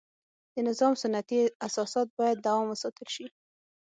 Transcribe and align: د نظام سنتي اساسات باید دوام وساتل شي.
د 0.53 0.55
نظام 0.67 0.93
سنتي 1.03 1.39
اساسات 1.67 2.07
باید 2.17 2.37
دوام 2.45 2.65
وساتل 2.69 3.07
شي. 3.15 3.25